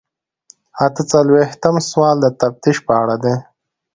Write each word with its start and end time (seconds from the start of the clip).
اته 0.85 1.01
څلویښتم 1.11 1.75
سوال 1.89 2.17
د 2.21 2.25
تفتیش 2.41 2.77
په 2.87 2.93
اړه 3.01 3.15
دی. 3.23 3.35